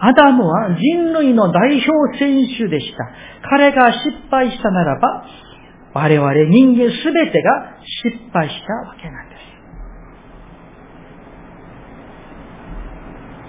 [0.00, 3.08] アダムは人類の代表選手でした。
[3.48, 5.24] 彼が失敗したならば、
[5.94, 9.36] 我々人間すべてが失敗したわけなんで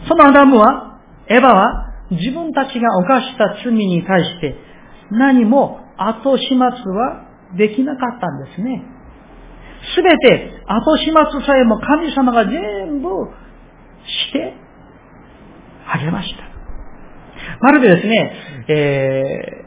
[0.04, 0.08] す。
[0.08, 4.56] そのアダムは、エヴァは自分たちが犯した罪に対して
[5.10, 8.84] 何も後始末はできなかったんですね。
[9.96, 13.10] すべて後始末さえも神様が全部
[14.06, 14.54] して
[15.88, 16.44] あげました。
[17.62, 18.32] まるでですね、
[18.70, 19.66] え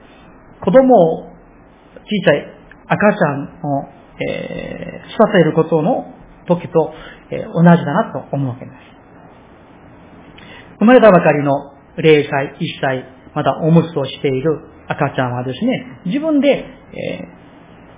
[0.61, 2.57] ー、子供を小さい
[2.89, 3.89] 赤ちゃんを、
[4.29, 6.15] えー、育てることの
[6.47, 6.93] 時と、
[7.31, 8.75] えー、同じだなと思うわけです。
[10.79, 16.65] 生まれたばかりの0歳、1歳、まだおむつをしている赤ちゃんはですね、自分で、え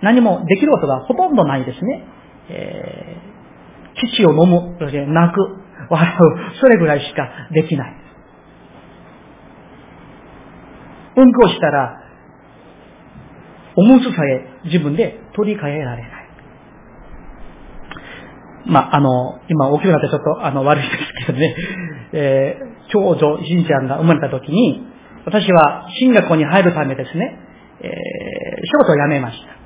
[0.00, 2.04] ー、何もできることがほとんどないですね。
[2.50, 5.40] えー、父を飲む、泣く、
[5.90, 7.94] 笑う、それぐらいしかできない。
[11.16, 12.00] うんこしたら、
[13.76, 16.28] おむつさえ自分で取り替えられない。
[18.66, 21.56] まあ、あの、今大きくなってちょっとあの悪いですけどね、
[22.12, 24.82] えー、長女、しんちゃんが生まれた時に、
[25.28, 27.38] 私は進学校に入るためですね、
[27.80, 29.58] えー、仕事を辞めました。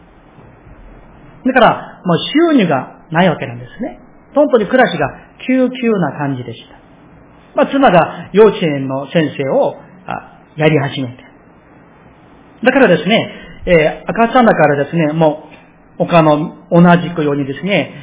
[1.47, 2.19] だから、もう
[2.51, 4.01] 収入がないわけなんですね。
[4.35, 5.07] 本当に暮らしが
[5.47, 6.77] 急急な感じでした。
[7.55, 9.77] まあ、妻が幼稚園の先生を
[10.57, 11.25] やり始めて。
[12.65, 13.33] だからですね、
[13.67, 15.45] えー、赤ちゃんだからですね、も
[16.01, 17.95] う他の同じくようにですね、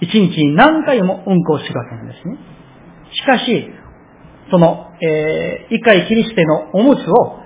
[0.00, 2.38] 一日に何回もうんこをするわけなんですね。
[3.12, 3.79] しかし、
[4.50, 7.38] その、えー、一回キリストのおむつを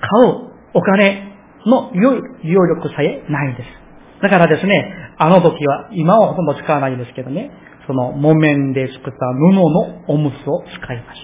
[0.00, 1.32] 買うお金
[1.66, 4.22] の良い利用力さえないんです。
[4.22, 7.50] だからですね、あの時は、今はほとんど使わないんですけどね、
[7.86, 11.20] その木綿で作った布のおむつを使いまし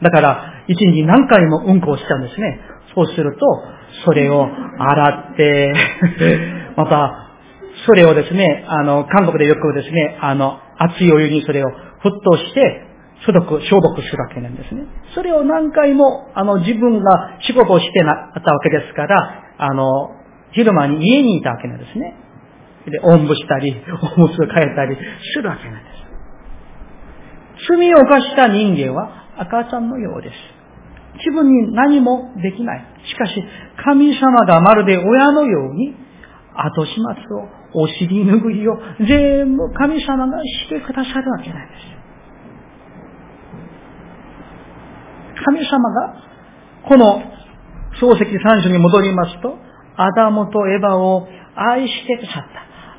[0.00, 0.08] た。
[0.08, 2.60] だから、一日何回もうんこをしちゃうんですね。
[2.94, 3.40] そうすると、
[4.04, 4.46] それを
[4.78, 5.72] 洗って
[6.76, 7.30] また、
[7.86, 14.86] それをですね、あの、韓国でよくですね、あの、熱いお湯にそれを沸騰して、消毒、消毒するわけなんですね。
[15.14, 20.10] それを何回も、あの、自分が仕事をしてなったわけですから、あの、
[20.52, 22.16] 昼間に家にいたわけなんですね。
[22.86, 23.74] で、おんぶしたり、
[24.16, 24.96] おむつを変えたり
[25.34, 25.94] するわけなんです。
[27.68, 30.34] 罪を犯した人間は赤ちゃんのようです。
[31.18, 32.84] 自分に何もできない。
[33.06, 33.42] しかし、
[33.84, 35.94] 神様がまるで親のように、
[36.54, 37.02] 後始末
[37.36, 42.03] を、お尻拭いを、全部神様がしてくださるわけなんです。
[45.44, 46.14] 神様が、
[46.88, 47.22] この
[48.00, 49.56] 漱石三種に戻りますと、
[49.96, 52.42] アダムとエバを愛してくださっ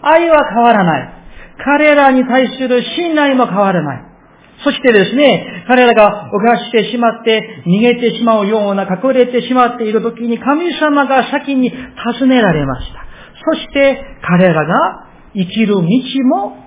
[0.02, 0.08] た。
[0.08, 1.26] 愛は変わらない。
[1.64, 4.16] 彼らに対する信頼も変わらない。
[4.64, 13.06] そしてですね、彼らが犯してしまって逃げてしまうような隠れてしまっている時に神様が先に尋ねられました。
[13.46, 16.66] そして彼らが生きる道も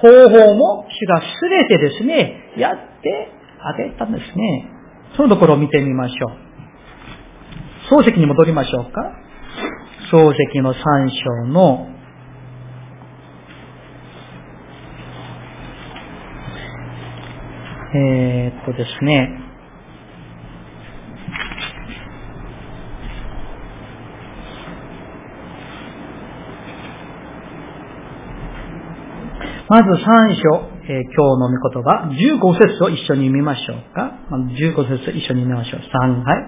[0.00, 3.28] 方法も主がすべてですね、やって
[3.60, 4.73] あげたんですね。
[5.16, 8.00] そのところを見てみましょう。
[8.00, 9.00] 漱石に戻りましょうか。
[10.12, 11.88] 漱石の三章の
[17.96, 19.43] え、っとですね、
[29.66, 34.12] まず三章、えー、今日の御言葉、15節を一緒に見ましょうか。
[34.30, 35.80] 15節一緒に見ましょう。
[35.80, 36.46] 3、はい。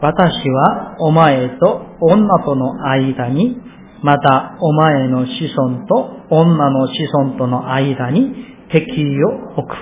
[0.00, 3.58] 私はお前と女との間に、
[4.02, 5.94] またお前の子孫と
[6.30, 8.32] 女の子孫との間に
[8.72, 9.74] 敵を置く。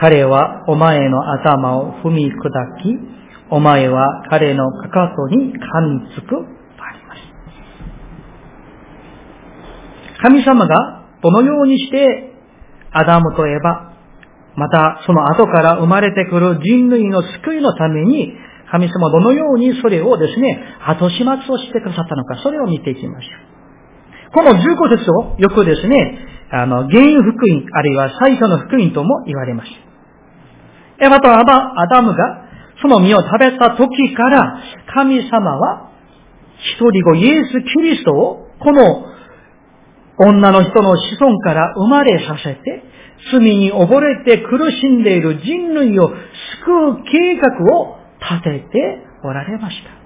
[0.00, 2.32] 彼はお前の頭を踏み砕
[2.84, 2.96] き、
[3.50, 6.60] お前は彼のかかとに噛みつく。
[10.22, 12.32] 神様がどのようにして
[12.92, 13.92] アダムとエバ、
[14.56, 18.32] またその後から生まれてくる人類の救いのために、
[18.70, 23.28] 神様どのようにそれをですね、後始末をしてくださったのか、それを見ていきましょ
[24.30, 24.32] う。
[24.32, 26.18] この15節をよくですね、
[26.52, 29.72] あの、原因福音、あるいは最初の福音とも言われまし
[30.98, 31.06] た。
[31.06, 32.50] エヴァとアダムが
[32.82, 34.60] その実を食べた時から、
[34.94, 35.90] 神様は
[36.58, 39.06] 一人子イエス・キリストをこの
[40.22, 42.82] 女の人の子孫から生まれさせて、
[43.32, 50.00] 罪に溺れて苦しんでいる人類を救う計画を立てておられました。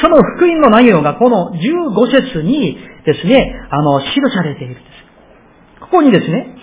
[0.00, 5.80] その福音の内容がこの15節にですね、あの、記されているんです。
[5.80, 6.56] ここにですね、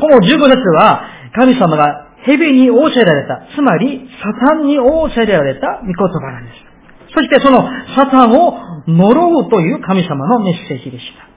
[0.00, 6.69] この15節は神様が蛇に仰せられた、つまりサタンに仰せられた御言葉なんです。
[7.14, 8.54] そしてそのサタンを
[8.86, 11.30] 呪うという神様のメッセージでした。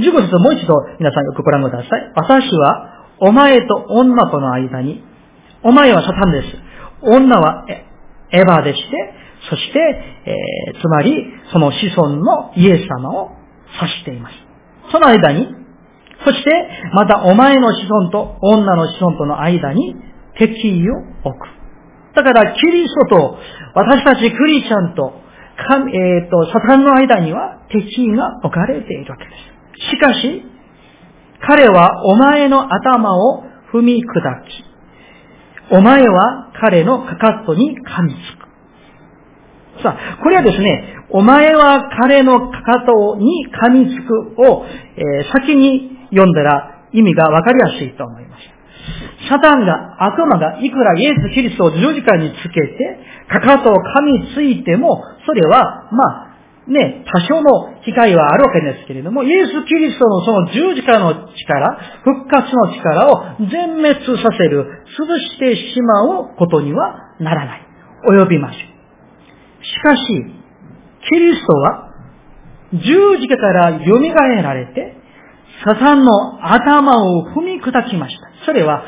[0.00, 2.12] 15節をもう一度皆さんよくご覧ください。
[2.16, 5.02] 私はお前と女との間に、
[5.62, 6.48] お前はサタンです。
[7.02, 9.14] 女はエヴァでして、
[9.50, 9.78] そして、
[10.26, 11.14] えー、つまり
[11.52, 13.30] その子孫のイエス様を
[13.80, 14.34] 指しています。
[14.90, 15.46] その間に、
[16.24, 16.50] そして
[16.94, 19.94] またお前の子孫と女の子孫との間に
[20.38, 21.63] 敵意を置く。
[22.14, 23.38] だから、キリストと
[23.74, 25.12] 私たちクリスチャンと、
[25.56, 29.90] えっ、ー、と、サタンの間には敵意が置かれているわけです。
[29.90, 30.42] しかし、
[31.46, 34.64] 彼はお前の頭を踏み砕き、
[35.70, 39.82] お前は彼のかかとに噛みつく。
[39.82, 48.53] さあ、これはですね、お前は彼のかかとに噛みつくを、えー、先に読んだら意味がわかりやすいと思います。
[49.28, 56.34] サタンが、悪魔がいくらイエス・キリストを十字架につけて、かかとを噛みついても、それは、まあ、
[56.66, 67.60] ね、多少の機会はあるわけですけれども、イエス・キリストのその十字架の力、復活の力を全滅させる、潰してしまうことにはならない。
[68.08, 68.60] 及びません。
[68.60, 70.02] しかし、
[71.08, 71.90] キリストは
[72.72, 73.98] 十字架から蘇
[74.42, 75.03] られて、
[75.62, 78.44] サタンの頭を踏み砕きました。
[78.46, 78.82] それは、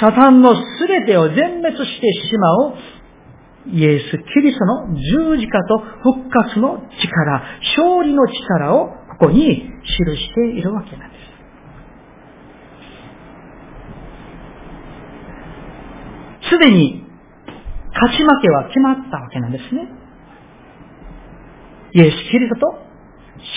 [0.00, 2.74] サタンのすべてを全滅してしまう
[3.70, 7.42] イエス・キリストの十字架と復活の力、
[7.76, 8.86] 勝利の力を
[9.18, 11.28] ここに記しているわけなんです。
[16.50, 17.04] すでに
[17.92, 19.88] 勝ち負けは決まったわけなんですね。
[21.92, 22.78] イエス・キリストと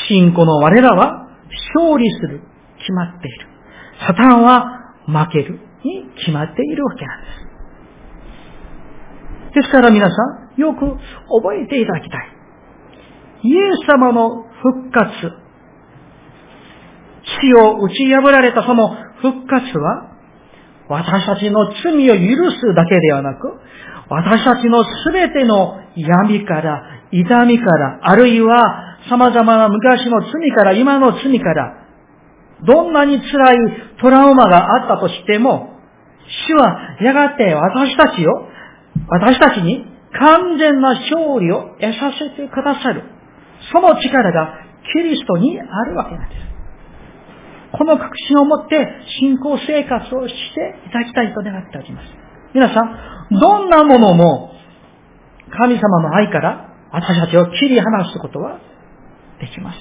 [0.08, 1.28] 信仰の我らは
[1.76, 2.42] 勝利する、
[2.78, 3.48] 決まっている。
[4.08, 7.52] サタンは負けるに決まっているわけなんです。
[9.56, 10.14] ですから皆さ
[10.56, 11.00] ん、よく覚
[11.62, 12.42] えていただきたい。
[13.44, 15.12] イエス様の復活、
[17.42, 18.90] 死を打ち破られたその
[19.22, 20.12] 復活は、
[20.88, 23.60] 私たちの罪を許すだけではなく、
[24.10, 31.78] 私たちのすべての闇から、痛みから、あるいは様々な昔の罪から今の罪から、
[32.66, 33.58] どんなに辛い
[34.00, 35.80] トラウマがあったとしても、
[36.48, 38.48] 主はやがて私たちを、
[39.08, 43.04] 私たちに完全な勝利を得させてくださる。
[43.72, 44.60] その力が
[44.94, 46.42] キリストにあるわけなんです。
[47.78, 48.88] この確信を持って
[49.20, 52.08] 信仰生活をしていただきたいと願っております。
[52.54, 54.52] 皆さん、どんなものも
[55.52, 58.60] 神様の愛から私たちを切り離すことは
[59.42, 59.80] できます。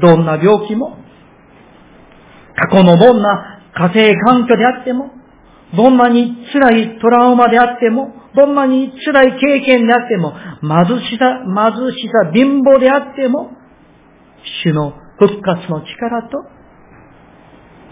[0.00, 0.96] どんな病気も、
[2.56, 5.10] 過去のどんな家庭環境であっても、
[5.74, 13.50] どんなに辛いトラウマであっても、どんなに辛い経験であっても、貧しさ、貧しさ、貧乏であっても、
[14.64, 16.38] 主の復活の力と、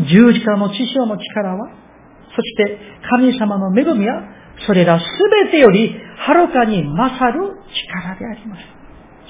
[0.00, 1.70] 十字架の師匠の力は、
[2.34, 2.78] そして
[3.10, 4.22] 神様の恵みは、
[4.66, 5.04] それらす
[5.44, 7.56] べてよりはるかに勝る
[7.92, 8.62] 力であります。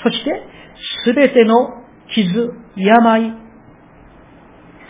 [0.03, 0.58] そして、
[1.05, 3.35] すべての傷、病、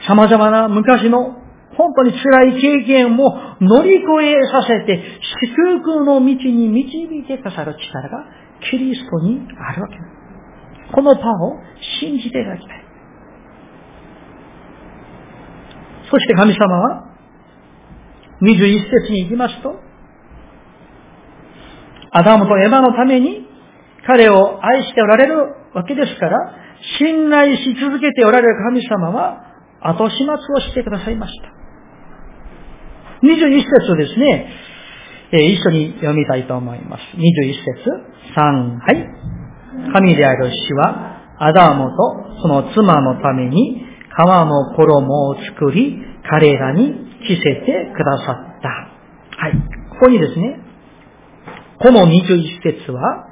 [0.06, 1.38] 様々な昔の
[1.76, 3.30] 本当に辛い経験を
[3.60, 5.02] 乗り越えさせて、
[5.40, 8.24] 祝福の道に導いてくださる力が
[8.70, 10.18] キリストにあるわけです。
[10.92, 11.60] このパンを
[12.00, 12.84] 信じていただきたい。
[16.10, 17.04] そして神様は、
[18.40, 19.74] 21節に行きますと、
[22.10, 23.46] アダムとエマのために
[24.06, 26.38] 彼を愛しておられるわけですから、
[26.98, 29.44] 信頼し続けておられる神様は、
[29.80, 31.48] 後始末をしてくださいました。
[33.22, 34.50] 21節をですね、
[35.30, 37.02] えー、一緒に読みたいと思います。
[37.14, 37.90] 21節、
[38.34, 39.92] 3、はい。
[39.92, 43.84] 神である死は、アダムとその妻のために、
[44.16, 45.96] 皮の衣を作り、
[46.28, 46.92] 彼らに
[47.26, 48.68] 着せてくださった。
[49.40, 49.52] はい。
[49.90, 50.60] ここにですね、
[51.80, 53.26] この21節は、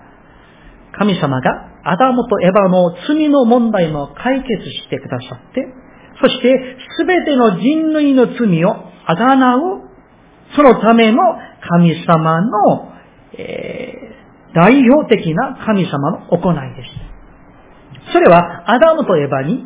[0.99, 5.67] 神様がアダムとエヴァの罪の問題も解決してくださって、
[6.21, 8.75] そしてすべての人類の罪を
[9.07, 9.61] あがなう、
[10.57, 11.19] そのための
[11.69, 12.93] 神様の、
[13.39, 18.13] えー、代表的な神様の行いです。
[18.13, 19.65] それはアダムとエヴァに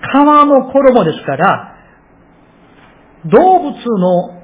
[0.00, 1.76] 皮の衣ですから、
[3.26, 4.40] 動物の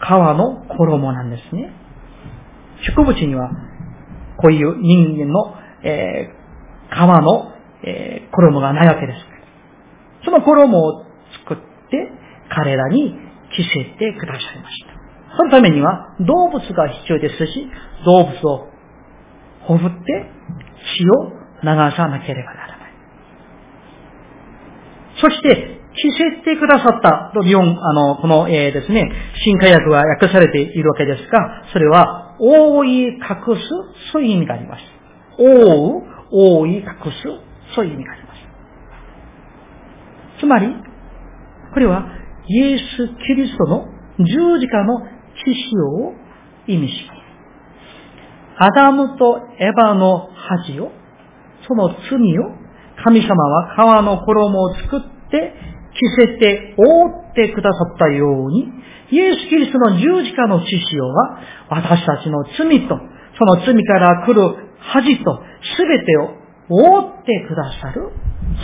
[0.00, 1.72] 皮の衣なんですね。
[2.96, 3.50] 植物には、
[4.38, 7.52] こういう人間の、えー、皮の、
[7.84, 9.18] えー、衣がないわけです。
[10.24, 11.04] その衣を
[11.46, 11.56] 作っ
[11.90, 12.12] て、
[12.50, 13.14] 彼らに
[13.54, 15.36] 着せてくださいました。
[15.36, 17.70] そのためには、動物が必要ですし、
[18.04, 18.68] 動物を
[19.62, 20.30] ほふって、
[20.96, 21.30] 血を
[21.62, 22.92] 流さなければならない。
[25.20, 29.10] そして、着せてくださったと、あの、この、えー、ですね、
[29.44, 33.18] 新科学は訳されているわけですが、それは、覆い隠
[33.56, 34.82] す、そういう意味があります。
[35.38, 38.38] 覆う、覆い隠す、そういう意味があります。
[40.40, 40.68] つまり、
[41.74, 42.06] これは、
[42.46, 42.82] イエス・
[43.26, 45.00] キリストの十字架の
[45.44, 46.14] 知識を
[46.66, 47.18] 意味します。
[48.60, 50.90] アダムとエヴァの恥を、
[51.66, 52.50] その罪を、
[53.04, 55.54] 神様は川の衣を作って、
[55.98, 58.72] 着せて覆ってくださったように、
[59.10, 61.40] イエス・キリストの十字架の血潮は、
[61.70, 62.98] 私たちの罪と、
[63.38, 65.42] その罪から来る恥と、
[65.76, 66.34] すべてを
[66.68, 68.10] 覆ってくださる。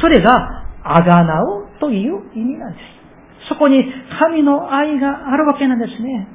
[0.01, 3.49] それが、あがなうという意味なんです。
[3.49, 3.85] そこに
[4.19, 6.29] 神の愛があるわけなんですね。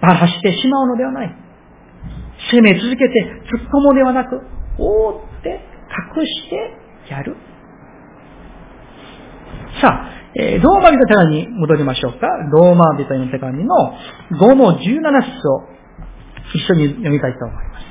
[0.00, 1.34] ばらしてしまうのではない。
[2.50, 4.40] 責め続けて突っ込むではなく、
[4.78, 5.60] 覆って
[6.16, 6.76] 隠して
[7.10, 7.36] やる。
[9.80, 12.26] さあ、えー、ローマ人の手紙に戻りましょうか。
[12.52, 13.74] ローマ人の手紙の
[14.32, 15.62] 5の17節を
[16.54, 17.88] 一緒に読みたいと思います。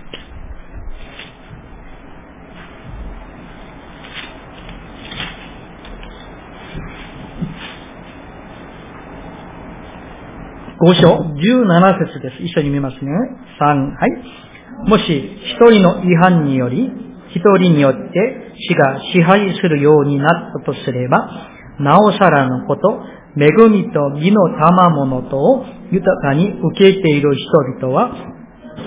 [10.79, 12.43] 5章17節です。
[12.43, 13.11] 一緒に見ますね。
[13.59, 14.89] 3、はい。
[14.89, 16.91] もし一人の違反により、
[17.31, 23.01] 一人によって死が支配するようになったとすれば、なおさらのこと、
[23.37, 28.11] 恵みと義の賜物とを豊かに受けている人々は、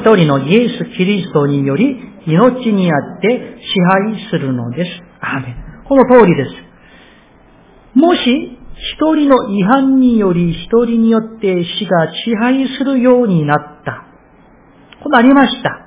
[0.00, 3.80] 一人のイエス・キリストにより命にあって支
[4.12, 4.90] 配するのです。
[5.20, 5.54] アメ
[5.88, 6.50] この通りです。
[7.98, 8.58] もし、
[8.94, 14.06] 一人の違反により一人によって死が支配するようになった。
[15.02, 15.86] こうなりました。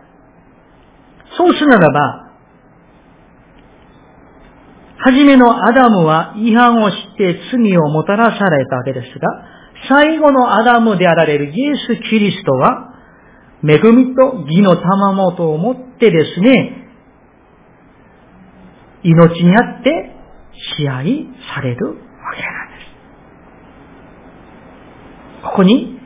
[1.37, 2.22] そうするならば、
[5.05, 9.27] はじめのアダムは違反をして罪をもたらされたわけですが、
[9.89, 12.93] 最後のアダムであられるイエス・キリストは、
[13.67, 16.87] 恵みと義の賜物をもってですね、
[19.03, 20.15] 命にあって
[20.77, 22.85] 支配されるわけなんで
[25.41, 25.47] す。
[25.47, 25.99] ここに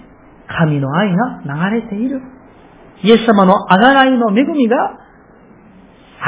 [0.48, 2.20] 神の愛が流れている。
[3.04, 4.76] イエス様のあがらいの恵みが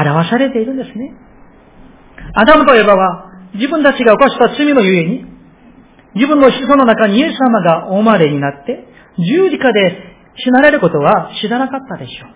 [0.05, 1.28] 表されているんですね。
[2.33, 5.25] アダムとエバは自分たちが犯した罪のゆえに、
[6.15, 12.29] 自分の子孫の中にイエス様がお生まれになって、十字架で死なれることは知らなかったでしょう。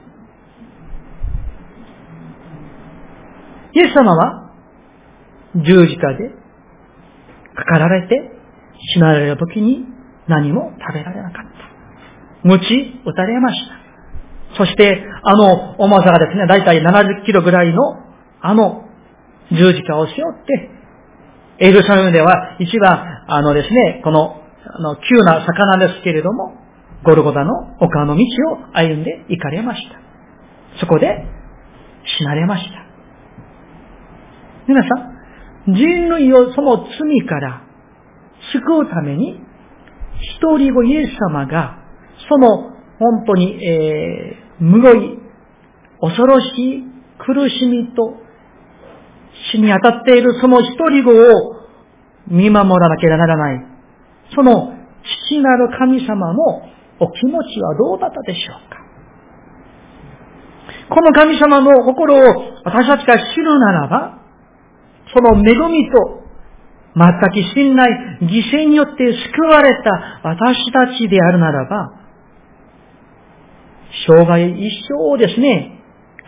[3.76, 4.52] イエス様は
[5.56, 6.30] 十字架で
[7.56, 8.32] かかられて
[8.94, 9.86] 死なれる時に
[10.28, 12.48] 何も食べられなかった。
[12.48, 13.84] 鞭打たれました。
[14.58, 17.82] そして、あの重さがですね、だいたい70キロぐらいの、
[18.42, 18.83] あの
[19.54, 20.70] 十字架を背負って、
[21.60, 26.56] エルサレムでは一番、あのですね、この、あの、急な魚ですけれども、
[27.04, 30.00] ゴルゴダの丘の道を歩んで行かれました。
[30.80, 31.26] そこで
[32.20, 32.84] 死なれました。
[34.68, 34.88] 皆さ
[35.68, 37.64] ん、人類をその罪から
[38.54, 39.40] 救うために、
[40.20, 41.78] 一人子イエス様が、
[42.30, 45.20] その本当に、えー、むごい、
[46.02, 46.84] 恐ろしい
[47.20, 48.23] 苦しみと
[49.52, 51.64] 死に当たっているその一人子を
[52.28, 53.66] 見守らなければならない。
[54.36, 54.74] その
[55.28, 56.62] 父なる神様の
[57.00, 58.84] お気持ちはどうだったでしょうか
[60.90, 62.20] この神様の心を
[62.64, 64.20] 私たちが知るならば、
[65.14, 66.24] その恵みと
[66.96, 67.88] 全く信頼、
[68.22, 72.00] 犠牲によって救われた私たちであるならば、
[74.08, 75.82] 生涯一生をですね、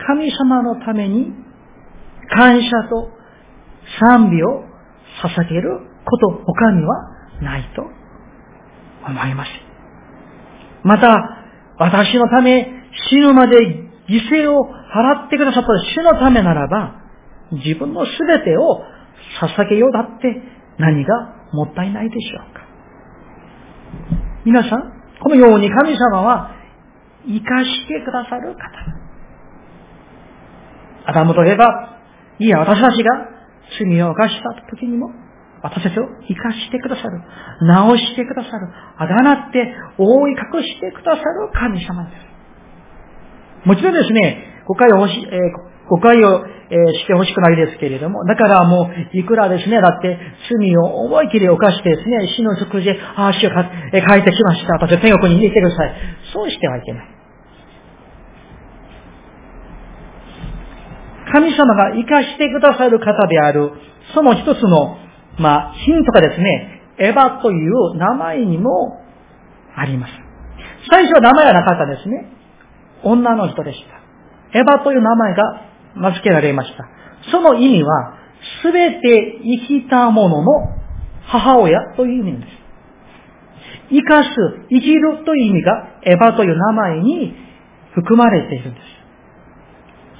[0.06, 1.32] 神様のために
[2.30, 3.10] 感謝と
[4.00, 4.64] 賛美を
[5.22, 7.82] 捧げること他にはないと
[9.06, 9.50] 思います。
[10.82, 11.42] また、
[11.78, 12.66] 私のため
[13.10, 13.56] 死ぬまで
[14.08, 17.02] 犠牲を払ってくださった主のためならば、
[17.52, 18.82] 自分の全てを
[19.40, 20.42] 捧げようだって
[20.78, 22.66] 何がもったいないでしょうか。
[24.44, 26.52] 皆さん、このように神様は
[27.26, 28.60] 生かしてくださる方。
[31.06, 31.95] アダムといえば、
[32.38, 33.10] いや、私たちが
[33.78, 35.10] 罪を犯した時にも、
[35.62, 37.20] 私たちを生かしてくださる。
[37.62, 38.68] 直してくださる。
[38.98, 43.66] あだなって覆い隠してくださる神様です。
[43.66, 50.18] もちろんですね、誤解を欲し、えー、誤解を、えー、してほしくないですけれども、だからもう、いくらですね、だって
[50.50, 54.74] 罪を思い切り犯してですね、死の食事で、ああ、死をか、え、帰ってきました。
[54.74, 55.94] 私は天国に行ってください。
[56.32, 57.15] そうしてはいけない。
[61.32, 63.72] 神様が生かしてくださる方である、
[64.14, 64.98] その一つの
[65.38, 68.98] まあ、ヒントがですね、エヴァという名前にも
[69.76, 70.12] あります。
[70.90, 72.32] 最初は名前はなかったですね。
[73.02, 73.78] 女の人でし
[74.52, 74.58] た。
[74.58, 75.42] エヴァという名前が
[75.96, 76.88] 名付けられました。
[77.30, 78.14] その意味は、
[78.62, 80.52] すべて生きたものの
[81.26, 82.52] 母親という意味です。
[83.90, 84.30] 生かす、
[84.70, 87.34] 生きるという意味がエヴァという名前に
[87.94, 88.80] 含まれているんで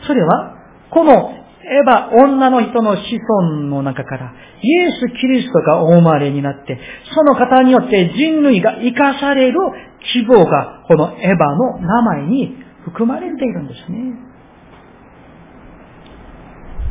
[0.02, 0.06] す。
[0.06, 0.55] それは、
[0.90, 1.32] この
[1.66, 3.02] エヴァ、女の人の子
[3.42, 4.32] 孫の中から、
[4.62, 6.78] イエス・キリストがお生まれになって、
[7.12, 9.58] その方によって人類が生かされる
[10.12, 13.98] 希望が、このエヴァの名前に含まれているんですね。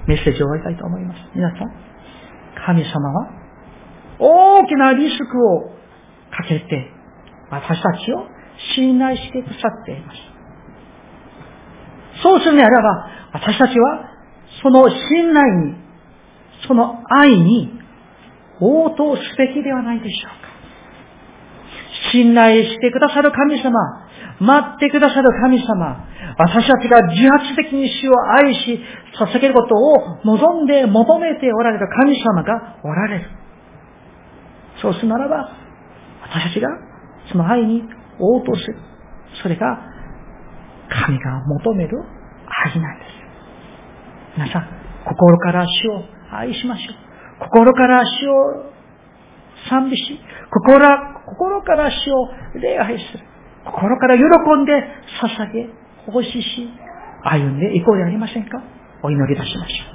[0.07, 1.19] メッセージを終わりたいと思います。
[1.33, 1.59] 皆さん、
[2.65, 3.29] 神様は
[4.19, 5.69] 大きなリスクを
[6.31, 6.91] かけて、
[7.49, 8.27] 私たちを
[8.75, 10.34] 信頼してくださっています。
[12.25, 14.09] そうするならば、私たちは
[14.63, 15.75] その信頼に、
[16.67, 17.69] その愛に
[18.59, 20.49] 応答すべきではないでしょうか。
[22.11, 23.71] 信頼してくださる神様、
[24.39, 26.07] 待ってくださる神様、
[26.39, 28.79] 私たちが自発的に主を愛し、
[29.19, 33.29] 捧げることを望んで求めておられる神様がおられる。
[34.81, 35.51] そうするならば、
[36.23, 36.69] 私たちが
[37.31, 37.83] その愛に
[38.19, 38.77] 応答する。
[39.43, 39.77] それが
[40.89, 42.14] 神が求める
[42.65, 43.11] 愛なんです。
[44.37, 44.67] 皆さん、
[45.05, 46.95] 心から主を愛しましょう。
[47.39, 48.73] 心から主を
[49.69, 50.19] 賛美し、
[50.51, 50.79] 心
[51.25, 53.23] 心から主を礼拝する。
[53.65, 54.23] 心から喜
[54.61, 54.71] んで
[55.21, 55.69] 捧げ、
[56.11, 56.69] 奉仕し、
[57.23, 58.61] 歩んでいこうではありませんか
[59.03, 59.85] お祈りいたしましょ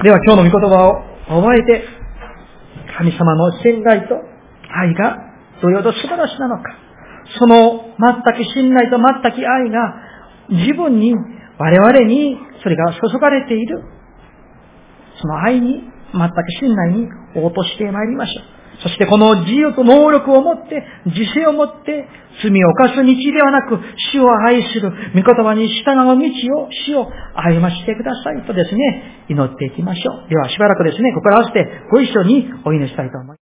[0.00, 0.04] う。
[0.04, 1.84] では今日の御言葉を覚えて、
[2.98, 4.14] 神様の信頼と
[4.70, 5.16] 愛が
[5.62, 6.83] どれほど素晴らしなのか、
[7.38, 9.94] その全く信頼と全く愛が
[10.50, 11.14] 自分に、
[11.58, 13.82] 我々にそれが注がれている、
[15.20, 18.54] その愛に、全く信頼に応答してまいりましょう。
[18.82, 22.08] そしてこの自由と能力を持って、自制を持って、
[22.42, 23.78] 罪を犯す道ではなく、
[24.12, 30.28] 死を愛する、御言葉に従う道を、死を歩ましてくださいとですね、祈っていきましょう。
[30.28, 33.32] ではしばらくですね、ここら合わせてご一緒にお祈りしたいと思います。